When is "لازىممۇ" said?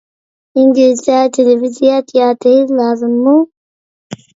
2.83-3.41